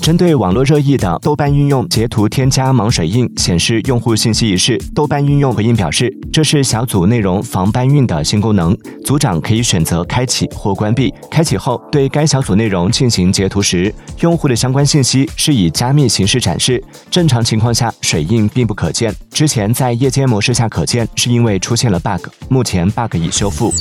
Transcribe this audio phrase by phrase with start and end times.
[0.00, 11.12] 针对网络热议的豆瓣应用截图添加盲水印显示用户信息一事，豆瓣应用回应表示，这是小组内容防搬运的新功能，组长可以选择开启或关闭。
[11.30, 16.82] 开启后，对该小组内容进行截图时，用户的相关信息是以加密形式展示。
[17.10, 19.14] 正常情况下，水印并不可见。
[19.30, 23.72] 之前在夜间模式下可见，是因为出现了 bug，目前 bug 已修复。